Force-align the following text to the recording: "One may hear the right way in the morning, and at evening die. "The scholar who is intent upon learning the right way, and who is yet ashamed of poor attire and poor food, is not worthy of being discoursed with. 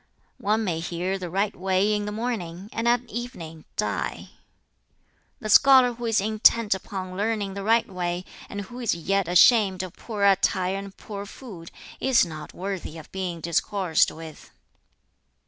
"One 0.39 0.63
may 0.63 0.79
hear 0.79 1.19
the 1.19 1.29
right 1.29 1.55
way 1.55 1.93
in 1.93 2.05
the 2.05 2.11
morning, 2.11 2.71
and 2.73 2.87
at 2.87 3.07
evening 3.07 3.65
die. 3.75 4.29
"The 5.39 5.47
scholar 5.47 5.93
who 5.93 6.05
is 6.07 6.19
intent 6.19 6.73
upon 6.73 7.15
learning 7.15 7.53
the 7.53 7.61
right 7.61 7.87
way, 7.87 8.25
and 8.49 8.61
who 8.61 8.79
is 8.79 8.95
yet 8.95 9.27
ashamed 9.27 9.83
of 9.83 9.93
poor 9.95 10.23
attire 10.23 10.75
and 10.77 10.97
poor 10.97 11.27
food, 11.27 11.69
is 11.99 12.25
not 12.25 12.51
worthy 12.51 12.97
of 12.97 13.11
being 13.11 13.41
discoursed 13.41 14.11
with. 14.11 14.49